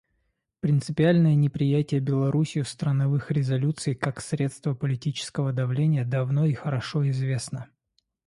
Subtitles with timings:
[0.61, 7.69] Принципиальное неприятие Беларусью страновых резолюций как средства политического давления давно и хорошо известно.